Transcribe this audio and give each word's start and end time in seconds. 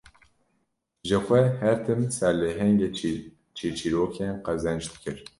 Jixwe 1.07 1.39
her 1.61 1.75
tim 1.85 2.01
serlehengê 2.15 2.89
çîrçîrokên 3.57 4.33
qezenç 4.45 4.83
dikir 4.91 5.17